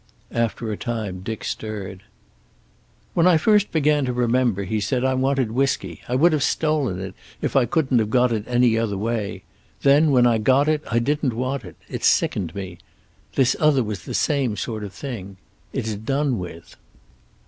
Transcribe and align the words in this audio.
After 0.33 0.71
a 0.71 0.77
time 0.77 1.19
Dick 1.19 1.43
stirred. 1.43 2.01
"When 3.13 3.27
I 3.27 3.37
first 3.37 3.71
began 3.71 4.03
to 4.05 4.13
remember," 4.13 4.63
he 4.63 4.79
said, 4.79 5.05
"I 5.05 5.13
wanted 5.13 5.51
whisky. 5.51 6.01
I 6.09 6.15
would 6.15 6.33
have 6.33 6.41
stolen 6.41 6.99
it, 6.99 7.13
if 7.39 7.55
I 7.55 7.65
couldn't 7.67 7.99
have 7.99 8.09
got 8.09 8.31
it 8.33 8.43
any 8.47 8.79
other 8.79 8.97
way. 8.97 9.43
Then, 9.83 10.09
when 10.09 10.25
I 10.25 10.39
got 10.39 10.67
it, 10.67 10.81
I 10.89 10.97
didn't 10.97 11.33
want 11.33 11.63
it. 11.65 11.75
It 11.87 12.03
sickened 12.03 12.55
me. 12.55 12.79
This 13.35 13.55
other 13.59 13.83
was 13.83 14.05
the 14.05 14.15
same 14.15 14.57
sort 14.57 14.83
of 14.83 14.91
thing. 14.91 15.37
It's 15.71 15.93
done 15.93 16.39
with." 16.39 16.75